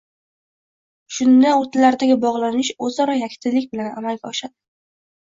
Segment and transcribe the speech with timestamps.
[1.17, 4.57] Shunda o‘rtalaridagi bog‘lanish o‘zaro yakdillik bilan amalga oshadi.